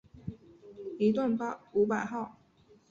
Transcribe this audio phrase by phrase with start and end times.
[0.97, 1.37] 一段
[1.73, 2.39] 五百号